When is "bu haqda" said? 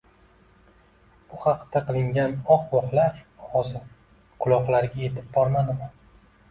1.33-1.81